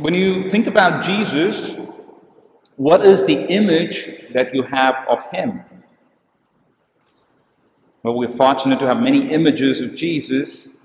when 0.00 0.14
you 0.14 0.50
think 0.50 0.66
about 0.66 1.04
Jesus, 1.04 1.88
what 2.76 3.02
is 3.02 3.24
the 3.26 3.34
image 3.34 4.28
that 4.32 4.54
you 4.54 4.62
have 4.62 5.06
of 5.08 5.22
him? 5.30 5.62
Well, 8.02 8.14
we're 8.14 8.28
fortunate 8.28 8.78
to 8.78 8.86
have 8.86 9.02
many 9.02 9.30
images 9.30 9.82
of 9.82 9.94
Jesus. 9.94 10.78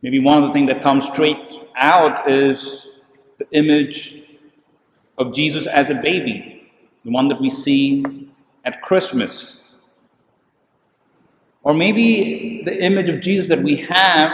Maybe 0.00 0.18
one 0.18 0.42
of 0.42 0.48
the 0.48 0.52
things 0.54 0.68
that 0.68 0.82
comes 0.82 1.06
straight 1.06 1.36
out 1.76 2.30
is 2.30 2.86
the 3.36 3.46
image 3.52 4.14
of 5.18 5.34
Jesus 5.34 5.66
as 5.66 5.90
a 5.90 5.94
baby, 5.96 6.72
the 7.04 7.10
one 7.10 7.28
that 7.28 7.38
we 7.38 7.50
see 7.50 8.30
at 8.64 8.80
Christmas. 8.80 9.60
Or 11.64 11.74
maybe 11.74 12.62
the 12.64 12.82
image 12.82 13.10
of 13.10 13.20
Jesus 13.20 13.48
that 13.48 13.62
we 13.62 13.76
have 13.76 14.32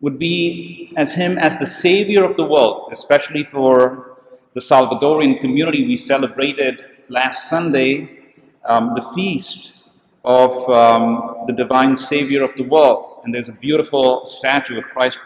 would 0.00 0.18
be 0.18 0.92
as 0.96 1.14
him 1.14 1.38
as 1.38 1.58
the 1.58 1.66
savior 1.66 2.24
of 2.24 2.36
the 2.36 2.44
world, 2.44 2.88
especially 2.92 3.42
for 3.42 4.18
the 4.54 4.60
Salvadorian 4.60 5.40
community. 5.40 5.86
We 5.86 5.96
celebrated 5.96 6.78
last 7.08 7.48
Sunday 7.48 8.34
um, 8.64 8.92
the 8.94 9.02
feast 9.14 9.88
of 10.24 10.68
um, 10.68 11.44
the 11.46 11.52
divine 11.52 11.96
savior 11.96 12.44
of 12.44 12.54
the 12.56 12.62
world. 12.62 13.22
And 13.24 13.34
there's 13.34 13.48
a 13.48 13.52
beautiful 13.52 14.26
statue 14.26 14.78
of 14.78 14.84
Christ 14.84 15.18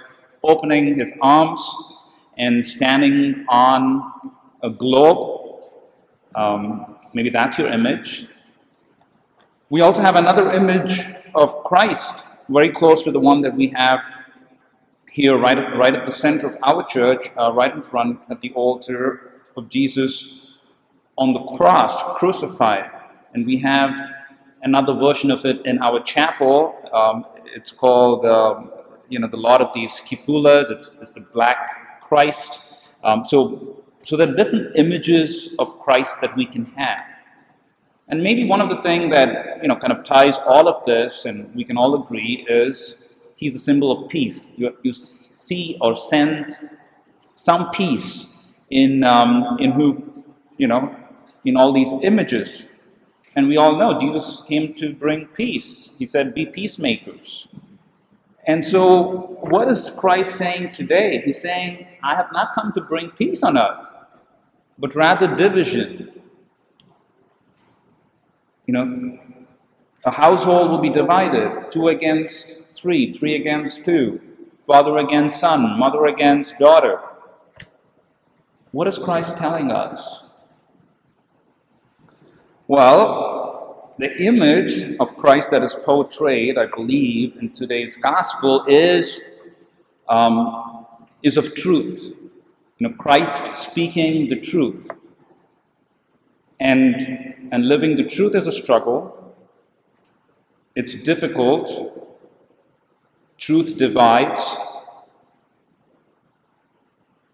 opening 0.43 0.99
his 0.99 1.13
arms 1.21 1.61
and 2.39 2.65
standing 2.65 3.45
on 3.49 4.13
a 4.63 4.71
globe. 4.71 5.63
Um, 6.35 6.97
maybe 7.13 7.31
that's 7.31 7.59
your 7.59 7.69
image. 7.69 8.27
We 9.69 9.81
also 9.81 10.03
have 10.03 10.17
another 10.17 10.51
image 10.53 11.01
of 11.35 11.65
Christ, 11.65 12.47
very 12.49 12.71
close 12.71 13.03
to 13.05 13.11
the 13.11 13.21
one 13.21 13.41
that 13.43 13.55
we 13.55 13.69
have 13.69 14.01
here, 15.13 15.37
right 15.37 15.59
at, 15.59 15.77
right 15.77 15.95
at 15.95 16.07
the 16.07 16.11
center 16.11 16.47
of 16.47 16.57
our 16.63 16.83
church, 16.85 17.29
uh, 17.39 17.53
right 17.53 17.75
in 17.75 17.83
front 17.83 18.19
at 18.31 18.41
the 18.41 18.51
altar 18.55 19.33
of 19.59 19.69
Jesus 19.69 20.55
on 21.19 21.35
the 21.35 21.41
cross, 21.57 22.19
crucified. 22.19 22.91
And 23.35 23.45
we 23.45 23.59
have 23.59 23.95
another 24.63 24.95
version 24.95 25.31
of 25.31 25.45
it 25.45 25.67
in 25.67 25.79
our 25.83 26.01
chapel. 26.01 26.75
Um, 26.95 27.27
it's 27.55 27.71
called, 27.71 28.25
um, 28.25 28.71
you 29.11 29.19
know, 29.19 29.29
the 29.29 29.37
Lord 29.37 29.61
of 29.61 29.71
the 29.75 29.85
Esquipulas. 29.85 30.71
It's, 30.71 31.03
it's 31.03 31.13
the 31.13 31.21
Black 31.21 32.01
Christ. 32.01 32.87
Um, 33.05 33.25
so, 33.27 33.85
so 34.01 34.17
there 34.17 34.31
are 34.31 34.35
different 34.35 34.75
images 34.77 35.55
of 35.59 35.79
Christ 35.81 36.23
that 36.23 36.35
we 36.37 36.47
can 36.47 36.65
have. 36.77 37.05
And 38.09 38.23
maybe 38.23 38.45
one 38.45 38.63
of 38.63 38.71
the 38.71 38.81
things 38.83 39.11
that 39.13 39.61
you 39.63 39.69
know 39.69 39.77
kind 39.77 39.93
of 39.93 40.05
ties 40.05 40.37
all 40.47 40.69
of 40.69 40.85
this, 40.85 41.25
and 41.25 41.55
we 41.55 41.65
can 41.65 41.77
all 41.77 42.03
agree, 42.03 42.47
is 42.49 43.02
he's 43.43 43.57
a 43.57 43.59
symbol 43.59 43.91
of 43.91 44.09
peace. 44.09 44.53
You, 44.57 44.77
you 44.83 44.93
see 44.95 45.77
or 45.81 45.97
sense 45.97 46.65
some 47.35 47.71
peace 47.73 48.47
in 48.71 49.03
um, 49.03 49.57
in 49.59 49.73
who 49.73 49.87
you 50.59 50.69
know 50.69 50.95
in 51.45 51.57
all 51.57 51.73
these 51.73 51.93
images. 52.03 52.69
And 53.35 53.49
we 53.49 53.57
all 53.57 53.77
know 53.77 53.99
Jesus 53.99 54.45
came 54.47 54.75
to 54.75 54.93
bring 54.93 55.27
peace. 55.27 55.93
He 55.99 56.07
said, 56.07 56.35
"Be 56.35 56.47
peacemakers." 56.47 57.49
And 58.47 58.65
so, 58.65 59.39
what 59.53 59.69
is 59.69 59.91
Christ 59.99 60.37
saying 60.37 60.73
today? 60.73 61.23
He's 61.25 61.41
saying, 61.41 61.87
"I 62.03 62.15
have 62.15 62.31
not 62.33 62.55
come 62.55 62.73
to 62.75 62.81
bring 62.81 63.11
peace 63.11 63.43
on 63.43 63.59
earth, 63.59 63.87
but 64.79 64.95
rather 64.95 65.27
division." 65.35 66.13
You 68.67 68.75
know, 68.75 69.19
a 70.05 70.13
household 70.13 70.71
will 70.71 70.79
be 70.79 70.91
divided 70.91 71.73
two 71.73 71.89
against 71.89 72.62
three, 72.83 73.13
three 73.13 73.37
against 73.37 73.85
two, 73.85 74.21
father 74.67 74.99
against 74.99 75.39
son, 75.39 75.79
mother 75.79 76.07
against 76.07 76.59
daughter. 76.59 77.01
What 78.73 78.89
is 78.89 78.99
Christ 78.99 79.37
telling 79.39 79.71
us? 79.71 80.25
Well, 82.67 83.95
the 83.99 84.21
image 84.23 84.97
of 84.99 85.17
Christ 85.17 85.51
that 85.53 85.63
is 85.63 85.75
portrayed, 85.75 86.59
I 86.59 86.67
believe, 86.67 87.37
in 87.37 87.51
today's 87.53 87.95
gospel 87.97 88.65
is, 88.67 89.21
um, 90.09 90.87
is 91.23 91.37
of 91.37 91.55
truth. 91.55 92.15
You 92.79 92.89
know, 92.89 92.95
Christ 92.95 93.71
speaking 93.71 94.29
the 94.29 94.41
truth. 94.41 94.89
And 96.59 97.33
and 97.53 97.69
living 97.69 97.97
the 97.97 98.05
truth 98.05 98.35
is 98.35 98.47
a 98.47 98.53
struggle. 98.53 99.35
It's 100.75 101.03
difficult. 101.03 102.02
Truth 103.43 103.77
divides. 103.77 104.41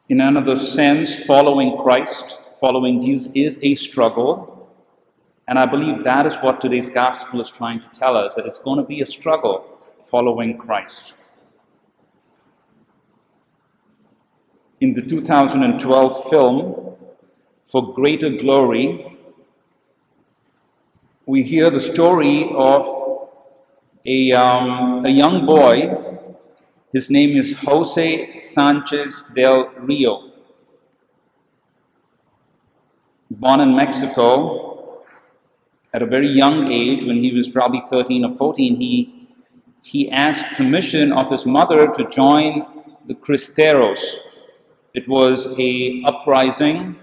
In 0.08 0.22
another 0.22 0.56
sense, 0.56 1.22
following 1.24 1.76
Christ, 1.76 2.56
following 2.60 3.02
Jesus 3.02 3.30
is 3.34 3.62
a 3.62 3.74
struggle. 3.74 4.72
And 5.46 5.58
I 5.58 5.66
believe 5.66 6.04
that 6.04 6.24
is 6.24 6.34
what 6.36 6.62
today's 6.62 6.88
gospel 6.88 7.42
is 7.42 7.50
trying 7.50 7.80
to 7.80 7.88
tell 7.92 8.16
us 8.16 8.36
that 8.36 8.46
it's 8.46 8.58
going 8.58 8.78
to 8.78 8.86
be 8.88 9.02
a 9.02 9.06
struggle 9.06 9.78
following 10.10 10.56
Christ. 10.56 11.12
In 14.80 14.94
the 14.94 15.02
2012 15.02 16.30
film, 16.30 16.96
For 17.66 17.92
Greater 17.92 18.30
Glory, 18.30 19.14
we 21.26 21.42
hear 21.42 21.69
the 21.69 21.80
story 21.80 22.50
of 22.54 23.07
a, 24.08 24.32
um, 24.32 25.04
a 25.04 25.10
young 25.10 25.44
boy. 25.44 25.94
His 26.94 27.10
name 27.10 27.36
is 27.36 27.58
Jose 27.58 28.41
Sanchez 28.41 29.24
del 29.34 29.70
Rio. 29.80 30.32
Born 33.30 33.60
in 33.60 33.76
Mexico 33.76 35.02
at 35.92 36.00
a 36.00 36.06
very 36.06 36.28
young 36.28 36.72
age, 36.72 37.04
when 37.04 37.19
he 37.22 37.32
was 37.32 37.48
probably 37.48 37.82
13 37.91 38.24
or 38.24 38.34
14, 38.34 38.76
he, 38.76 39.28
he 39.82 40.10
asked 40.10 40.56
permission 40.56 41.12
of 41.12 41.30
his 41.30 41.44
mother 41.44 41.88
to 41.88 42.08
join 42.08 42.64
the 43.06 43.14
Cristeros. 43.14 44.00
It 44.94 45.06
was 45.06 45.54
a 45.58 46.02
uprising 46.06 46.96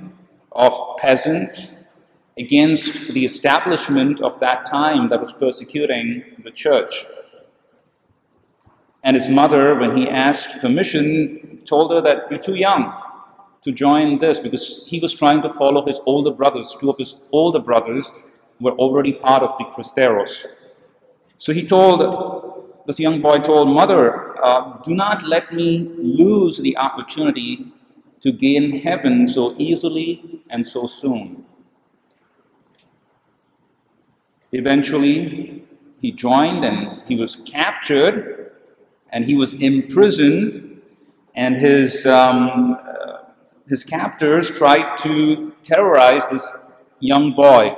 of 0.51 0.97
peasants 0.97 1.84
against 2.37 3.13
the 3.13 3.23
establishment 3.23 4.21
of 4.21 4.39
that 4.39 4.65
time 4.65 5.09
that 5.09 5.21
was 5.21 5.31
persecuting 5.33 6.23
the 6.43 6.51
church. 6.51 7.05
And 9.03 9.15
his 9.15 9.27
mother, 9.27 9.75
when 9.75 9.95
he 9.95 10.09
asked 10.09 10.59
permission, 10.61 11.61
told 11.65 11.91
her 11.91 12.01
that 12.01 12.29
you're 12.29 12.41
too 12.41 12.55
young 12.55 12.93
to 13.61 13.71
join 13.71 14.19
this 14.19 14.39
because 14.39 14.87
he 14.87 14.99
was 14.99 15.13
trying 15.13 15.41
to 15.43 15.49
follow 15.53 15.85
his 15.85 15.99
older 16.05 16.31
brothers. 16.31 16.75
Two 16.79 16.89
of 16.89 16.97
his 16.97 17.21
older 17.31 17.59
brothers 17.59 18.11
were 18.59 18.73
already 18.73 19.13
part 19.13 19.43
of 19.43 19.57
the 19.57 19.65
Cristeros. 19.65 20.45
So 21.37 21.53
he 21.53 21.67
told, 21.67 22.83
this 22.85 22.99
young 22.99 23.21
boy 23.21 23.39
told, 23.39 23.69
Mother, 23.69 24.43
uh, 24.43 24.77
do 24.83 24.93
not 24.93 25.23
let 25.23 25.53
me 25.53 25.89
lose 25.97 26.57
the 26.57 26.75
opportunity 26.77 27.71
to 28.21 28.31
gain 28.31 28.81
heaven 28.81 29.27
so 29.27 29.53
easily 29.57 30.41
and 30.49 30.67
so 30.67 30.87
soon. 30.87 31.44
Eventually, 34.55 35.65
he 35.99 36.13
joined 36.13 36.63
and 36.63 37.01
he 37.09 37.17
was 37.17 37.35
captured 37.45 38.53
and 39.11 39.25
he 39.25 39.35
was 39.35 39.61
imprisoned, 39.61 40.81
and 41.35 41.55
his, 41.55 42.05
um, 42.05 42.77
uh, 42.79 43.17
his 43.67 43.83
captors 43.83 44.49
tried 44.51 44.97
to 44.99 45.53
terrorize 45.63 46.23
this 46.31 46.47
young 46.99 47.33
boy. 47.33 47.75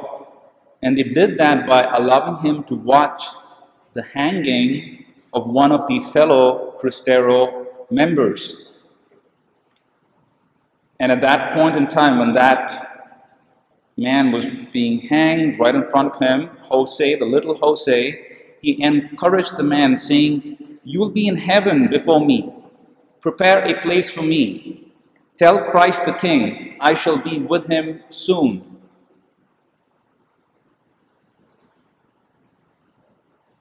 And 0.83 0.95
they 0.97 1.03
did 1.03 1.39
that 1.39 1.67
by 1.67 1.83
allowing 1.83 2.43
him 2.43 2.63
to 2.65 2.75
watch 2.75 3.23
the 3.93 4.03
hanging 4.03 5.05
of 5.33 5.47
one 5.47 5.71
of 5.71 5.87
the 5.87 5.99
fellow 6.13 6.75
Cristero 6.79 7.65
members. 7.89 8.83
And 10.99 11.11
at 11.11 11.21
that 11.21 11.53
point 11.55 11.75
in 11.75 11.87
time, 11.87 12.19
when 12.19 12.33
that 12.35 12.86
man 13.97 14.31
was 14.31 14.45
being 14.71 14.99
hanged 14.99 15.59
right 15.59 15.73
in 15.73 15.83
front 15.85 16.13
of 16.13 16.19
him, 16.21 16.49
Jose, 16.61 17.15
the 17.15 17.25
little 17.25 17.55
Jose. 17.55 18.27
He 18.61 18.81
encouraged 18.81 19.57
the 19.57 19.63
man, 19.63 19.97
saying, 19.97 20.79
You 20.83 20.99
will 20.99 21.09
be 21.09 21.27
in 21.27 21.35
heaven 21.35 21.87
before 21.87 22.23
me. 22.23 22.53
Prepare 23.21 23.65
a 23.65 23.73
place 23.81 24.09
for 24.09 24.21
me. 24.21 24.93
Tell 25.37 25.69
Christ 25.71 26.05
the 26.05 26.13
King, 26.13 26.77
I 26.79 26.93
shall 26.93 27.17
be 27.17 27.39
with 27.39 27.65
him 27.67 28.01
soon. 28.09 28.63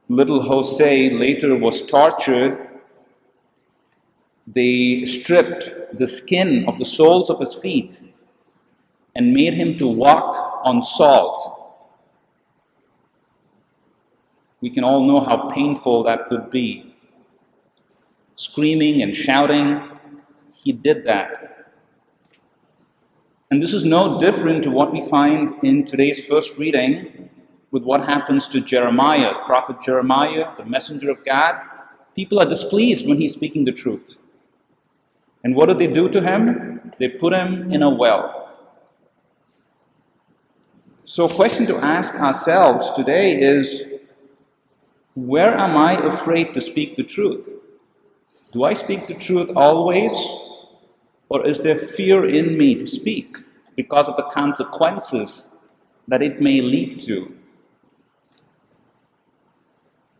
Little 0.08 0.42
Jose 0.42 1.10
later 1.10 1.56
was 1.56 1.86
tortured. 1.86 2.68
They 4.46 5.04
stripped 5.04 5.98
the 5.98 6.06
skin 6.06 6.68
of 6.68 6.78
the 6.78 6.84
soles 6.84 7.28
of 7.28 7.40
his 7.40 7.54
feet 7.54 8.00
and 9.16 9.32
made 9.32 9.54
him 9.54 9.78
to 9.78 9.86
walk 9.86 10.60
on 10.62 10.82
salt. 10.82 11.38
We 14.60 14.68
can 14.68 14.84
all 14.84 15.04
know 15.04 15.20
how 15.20 15.50
painful 15.50 16.02
that 16.04 16.26
could 16.26 16.50
be. 16.50 16.94
Screaming 18.34 19.00
and 19.00 19.16
shouting, 19.16 19.80
he 20.52 20.72
did 20.72 21.04
that. 21.06 21.72
And 23.50 23.62
this 23.62 23.72
is 23.72 23.84
no 23.84 24.20
different 24.20 24.64
to 24.64 24.70
what 24.70 24.92
we 24.92 25.08
find 25.08 25.64
in 25.64 25.86
today's 25.86 26.26
first 26.26 26.58
reading 26.58 27.30
with 27.70 27.84
what 27.84 28.04
happens 28.04 28.48
to 28.48 28.60
Jeremiah, 28.60 29.32
prophet 29.46 29.80
Jeremiah, 29.80 30.54
the 30.58 30.64
messenger 30.66 31.10
of 31.10 31.24
God. 31.24 31.58
People 32.14 32.38
are 32.38 32.48
displeased 32.48 33.08
when 33.08 33.16
he's 33.16 33.34
speaking 33.34 33.64
the 33.64 33.72
truth. 33.72 34.16
And 35.42 35.54
what 35.54 35.68
do 35.68 35.74
they 35.74 35.86
do 35.86 36.10
to 36.10 36.20
him? 36.20 36.92
They 36.98 37.08
put 37.08 37.32
him 37.32 37.72
in 37.72 37.82
a 37.82 37.88
well. 37.88 38.45
So, 41.08 41.26
a 41.26 41.32
question 41.32 41.66
to 41.66 41.76
ask 41.76 42.16
ourselves 42.16 42.90
today 42.96 43.40
is 43.40 44.00
where 45.14 45.54
am 45.56 45.76
I 45.76 45.92
afraid 45.92 46.52
to 46.54 46.60
speak 46.60 46.96
the 46.96 47.04
truth? 47.04 47.48
Do 48.52 48.64
I 48.64 48.72
speak 48.72 49.06
the 49.06 49.14
truth 49.14 49.52
always? 49.54 50.12
Or 51.28 51.46
is 51.46 51.60
there 51.60 51.76
fear 51.76 52.28
in 52.28 52.58
me 52.58 52.74
to 52.74 52.88
speak 52.88 53.38
because 53.76 54.08
of 54.08 54.16
the 54.16 54.24
consequences 54.24 55.54
that 56.08 56.22
it 56.22 56.40
may 56.40 56.60
lead 56.60 57.00
to? 57.02 57.32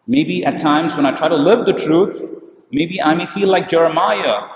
Maybe 0.06 0.44
at 0.44 0.60
times 0.60 0.94
when 0.94 1.04
I 1.04 1.18
try 1.18 1.26
to 1.26 1.34
live 1.36 1.66
the 1.66 1.72
truth, 1.72 2.22
maybe 2.70 3.02
I 3.02 3.12
may 3.16 3.26
feel 3.26 3.48
like 3.48 3.68
Jeremiah, 3.68 4.50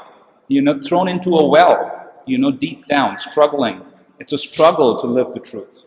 you 0.46 0.62
know, 0.62 0.80
thrown 0.80 1.08
into 1.08 1.30
a 1.38 1.44
well, 1.44 2.22
you 2.24 2.38
know, 2.38 2.52
deep 2.52 2.86
down, 2.86 3.18
struggling. 3.18 3.82
It's 4.20 4.32
a 4.32 4.38
struggle 4.38 5.00
to 5.00 5.08
live 5.08 5.34
the 5.34 5.40
truth. 5.40 5.79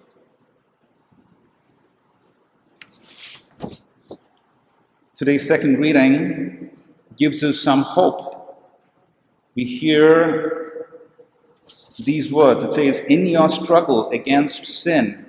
Today's 5.16 5.48
second 5.48 5.78
reading 5.78 6.72
gives 7.18 7.44
us 7.44 7.60
some 7.60 7.84
hope. 7.84 8.58
We 9.54 9.64
hear 9.64 10.88
these 12.00 12.32
words. 12.32 12.64
It 12.64 12.74
says, 12.74 13.06
In 13.06 13.28
your 13.28 13.48
struggle 13.48 14.10
against 14.10 14.66
sin, 14.66 15.28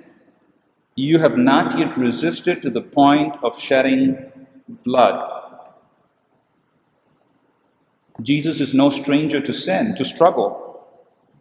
you 0.95 1.19
have 1.19 1.37
not 1.37 1.77
yet 1.77 1.95
resisted 1.97 2.63
to 2.63 2.71
the 2.71 2.81
point 2.81 3.35
of 3.43 3.59
shedding 3.59 4.17
blood. 4.83 5.31
Jesus 8.23 8.59
is 8.59 8.73
no 8.73 8.89
stranger 8.89 9.39
to 9.39 9.53
sin, 9.53 9.95
to 9.97 10.05
struggle. 10.05 10.87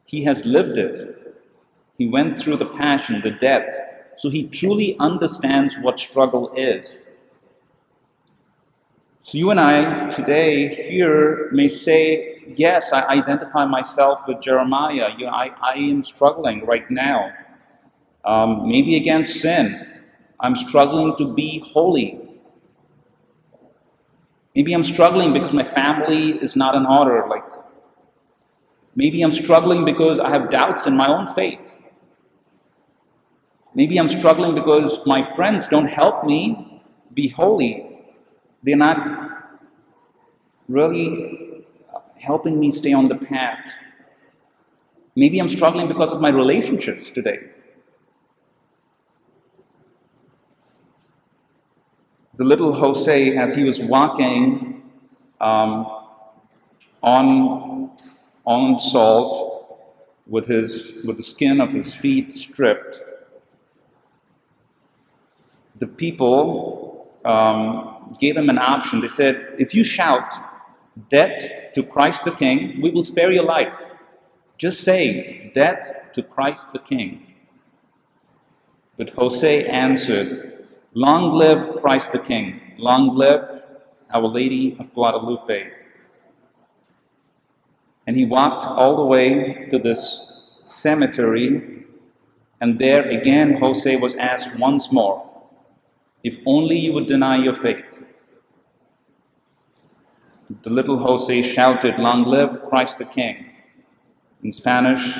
He 0.05 0.23
has 0.25 0.45
lived 0.45 0.77
it. 0.77 1.01
He 1.97 2.09
went 2.09 2.39
through 2.39 2.59
the 2.59 2.67
passion, 2.67 3.23
the 3.23 3.31
death, 3.31 3.75
so 4.19 4.29
he 4.29 4.49
truly 4.49 4.99
understands 4.99 5.77
what 5.81 5.99
struggle 5.99 6.53
is. 6.55 7.14
So 9.25 9.39
you 9.39 9.51
and 9.51 9.59
I 9.59 10.11
today 10.11 10.69
here 10.69 11.49
may 11.51 11.67
say, 11.67 12.43
yes, 12.47 12.93
I 12.93 13.07
identify 13.07 13.65
myself 13.65 14.29
with 14.29 14.43
Jeremiah. 14.43 15.13
You 15.17 15.25
know, 15.25 15.33
I, 15.33 15.51
I 15.63 15.77
am 15.77 16.05
struggling 16.05 16.67
right 16.67 16.89
now. 16.91 17.33
Um, 18.27 18.69
maybe 18.69 18.97
against 18.97 19.41
sin. 19.41 20.03
I'm 20.41 20.55
struggling 20.55 21.17
to 21.17 21.33
be 21.33 21.61
holy. 21.61 22.21
Maybe 24.55 24.75
I'm 24.75 24.85
struggling 24.85 25.33
because 25.33 25.55
my 25.55 25.65
family 25.65 26.33
is 26.43 26.55
not 26.55 26.75
in 26.75 26.85
order. 26.85 27.25
Like 27.27 27.51
maybe 28.95 29.23
I'm 29.23 29.33
struggling 29.33 29.87
because 29.87 30.21
I 30.21 30.29
have 30.29 30.51
doubts 30.51 30.87
in 30.87 30.99
my 30.99 31.09
own 31.09 31.35
faith. 31.35 31.75
Maybe 33.75 33.97
I'm 33.97 34.11
struggling 34.11 34.55
because 34.55 35.07
my 35.07 35.25
friends 35.35 35.67
don't 35.67 35.89
help 35.89 36.27
me 36.27 36.83
be 37.15 37.29
holy. 37.29 37.94
They're 38.65 38.77
not 38.77 38.99
really 40.69 41.67
helping 42.19 42.59
me 42.59 42.73
stay 42.73 42.95
on 42.95 43.09
the 43.09 43.17
path. 43.17 43.71
Maybe 45.15 45.39
I'm 45.39 45.51
struggling 45.51 45.87
because 45.87 46.13
of 46.13 46.21
my 46.23 46.31
relationships 46.31 47.11
today. 47.11 47.51
The 52.37 52.45
little 52.45 52.73
Jose, 52.73 53.37
as 53.37 53.55
he 53.55 53.65
was 53.65 53.79
walking 53.81 54.83
um, 55.43 55.87
on, 57.03 57.91
on 58.47 58.81
salt 58.81 59.79
with, 60.27 60.47
his, 60.47 61.05
with 61.07 61.19
the 61.19 61.23
skin 61.23 61.61
of 61.61 61.71
his 61.71 61.95
feet 61.95 62.39
stripped, 62.39 62.99
the 65.77 65.87
people 65.87 67.15
um, 67.27 67.94
gave 68.19 68.37
him 68.37 68.49
an 68.49 68.59
option. 68.59 69.01
They 69.01 69.09
said, 69.09 69.57
if 69.59 69.75
you 69.75 69.85
shout, 69.85 70.33
Death 71.11 71.73
to 71.75 71.83
Christ 71.83 72.25
the 72.25 72.31
King, 72.31 72.81
we 72.81 72.91
will 72.91 73.03
spare 73.03 73.33
your 73.33 73.45
life. 73.45 73.85
Just 74.59 74.83
say, 74.83 75.51
Death 75.55 76.13
to 76.15 76.23
Christ 76.23 76.73
the 76.73 76.79
King. 76.79 77.35
But 78.97 79.11
Jose 79.11 79.67
answered, 79.67 80.67
Long 80.95 81.33
live 81.33 81.81
Christ 81.81 82.13
the 82.13 82.21
King. 82.21 82.61
Long 82.79 83.17
live 83.17 83.63
Our 84.13 84.29
Lady 84.29 84.77
of 84.79 84.95
Guadalupe. 84.95 85.71
And 88.07 88.17
he 88.17 88.25
walked 88.25 88.65
all 88.65 88.97
the 88.97 89.05
way 89.05 89.67
to 89.71 89.79
this 89.79 90.63
cemetery, 90.69 91.85
and 92.61 92.79
there 92.79 93.09
again 93.09 93.55
Jose 93.55 93.97
was 93.97 94.15
asked 94.17 94.57
once 94.57 94.93
more, 94.93 95.29
If 96.25 96.39
only 96.47 96.79
you 96.79 96.95
would 96.95 97.07
deny 97.07 97.37
your 97.37 97.55
faith. 97.55 97.85
The 100.63 100.71
little 100.71 100.99
Jose 100.99 101.43
shouted, 101.43 101.99
Long 101.99 102.25
live 102.25 102.63
Christ 102.69 102.99
the 102.99 103.05
King. 103.05 103.51
In 104.43 104.51
Spanish, 104.51 105.19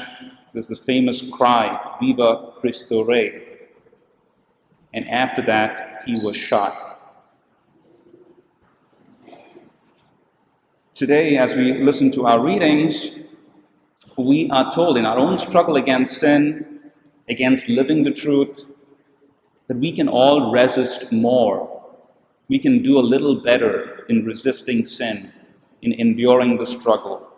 there's 0.53 0.69
the 0.69 0.77
famous 0.77 1.29
cry, 1.31 1.97
Viva 2.01 2.53
Cristo 2.59 3.05
Rey. 3.05 3.43
And 4.95 5.09
after 5.11 5.43
that, 5.43 6.03
he 6.07 6.19
was 6.25 6.37
shot. 6.37 6.75
Today, 10.95 11.37
as 11.37 11.53
we 11.55 11.83
listen 11.83 12.11
to 12.13 12.27
our 12.27 12.41
readings, 12.41 13.29
we 14.17 14.49
are 14.51 14.73
told 14.73 14.97
in 14.97 15.05
our 15.05 15.19
own 15.19 15.39
struggle 15.39 15.77
against 15.77 16.19
sin, 16.19 16.93
against 17.29 17.69
living 17.69 18.05
the 18.05 18.13
truth, 18.13 18.74
that 19.67 19.77
we 19.77 19.93
can 19.93 20.09
all 20.09 20.53
resist 20.53 21.11
more 21.11 21.75
we 22.49 22.59
can 22.59 22.83
do 22.83 22.99
a 22.99 23.05
little 23.15 23.37
better 23.37 24.05
in 24.09 24.25
resisting 24.25 24.85
sin, 24.85 25.33
in 25.83 25.93
enduring 25.95 26.59
the 26.59 26.67
struggle. 26.67 27.31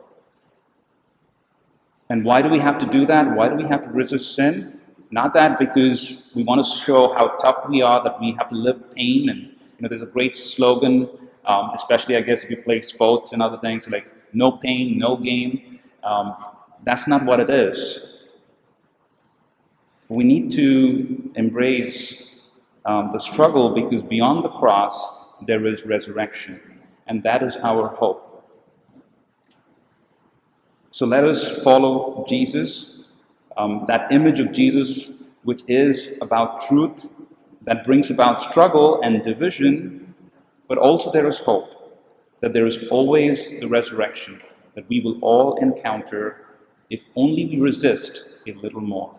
And 2.09 2.25
why 2.25 2.43
do 2.43 2.49
we 2.49 2.59
have 2.59 2.79
to 2.81 2.87
do 2.87 3.07
that? 3.07 3.35
Why 3.35 3.49
do 3.49 3.55
we 3.55 3.65
have 3.65 3.85
to 3.85 3.91
resist 3.91 4.35
sin? 4.35 4.81
Not 5.11 5.35
that 5.35 5.59
because 5.59 6.33
we 6.35 6.43
want 6.43 6.65
to 6.65 6.71
show 6.71 7.15
how 7.15 7.29
tough 7.39 7.69
we 7.69 7.83
are, 7.83 8.03
that 8.03 8.21
we 8.21 8.33
have 8.33 8.51
to 8.51 8.57
live 8.57 8.95
pain. 8.95 9.29
And, 9.29 9.41
you 9.43 9.81
know, 9.81 9.89
there's 9.89 10.03
a 10.03 10.07
great 10.07 10.37
slogan, 10.37 11.09
um, 11.45 11.71
especially, 11.75 12.17
I 12.17 12.23
guess, 12.23 12.43
if 12.43 12.51
you 12.51 12.57
play 12.57 12.83
sports 12.83 13.33
and 13.33 13.41
other 13.41 13.59
things, 13.59 13.89
like 13.89 14.07
no 14.33 14.53
pain, 14.53 14.99
no 14.99 15.17
gain. 15.17 15.81
Um, 16.03 16.37
that's 16.85 17.07
not 17.07 17.25
what 17.25 17.41
it 17.41 17.51
is. 17.51 18.16
We 20.09 20.25
need 20.25 20.53
to 20.53 21.33
embrace 21.35 22.47
um, 22.85 23.11
the 23.13 23.19
struggle 23.19 23.75
because 23.75 24.03
beyond 24.03 24.45
the 24.45 24.49
cross 24.51 25.35
there 25.47 25.67
is 25.67 25.85
resurrection, 25.85 26.61
and 27.07 27.23
that 27.25 27.43
is 27.43 27.57
our 27.57 27.89
hope. 27.89 28.23
So 30.93 31.05
let 31.07 31.25
us 31.25 31.63
follow 31.63 32.25
Jesus, 32.29 33.09
um, 33.57 33.85
that 33.89 34.11
image 34.13 34.41
of 34.41 34.53
Jesus, 34.53 35.25
which 35.43 35.63
is 35.69 36.17
about 36.23 36.63
truth, 36.69 37.13
that 37.63 37.85
brings 37.85 38.11
about 38.11 38.41
struggle 38.41 39.01
and 39.03 39.23
division, 39.25 40.15
but 40.69 40.79
also 40.79 41.11
there 41.13 41.29
is 41.29 41.39
hope, 41.39 42.01
that 42.41 42.53
there 42.53 42.67
is 42.67 42.89
always 42.89 43.61
the 43.61 43.67
resurrection 43.67 44.41
that 44.75 44.89
we 44.89 45.01
will 45.01 45.19
all 45.21 45.57
encounter 45.57 46.47
if 46.91 47.05
only 47.17 47.45
we 47.47 47.61
resist 47.61 48.43
a 48.47 48.53
little 48.53 48.81
more. 48.81 49.15